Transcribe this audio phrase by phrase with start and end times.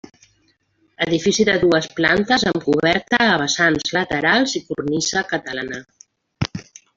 [1.05, 5.81] Edifici de dues plantes amb coberta a vessants laterals i cornisa catalana.